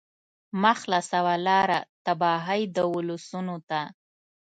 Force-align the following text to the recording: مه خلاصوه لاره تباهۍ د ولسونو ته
مه 0.61 0.73
خلاصوه 0.81 1.33
لاره 1.47 1.79
تباهۍ 2.05 2.61
د 2.75 2.77
ولسونو 2.93 3.55
ته 3.69 3.81